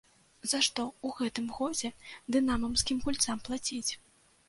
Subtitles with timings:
[0.53, 1.93] За што ў гэтым годзе
[2.39, 3.89] дынамаўскім гульцам плаціць?